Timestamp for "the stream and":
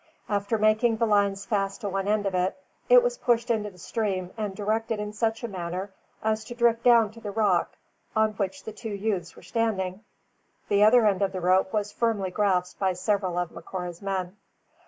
3.69-4.55